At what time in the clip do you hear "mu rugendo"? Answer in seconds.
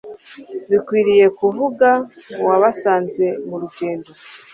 3.47-4.09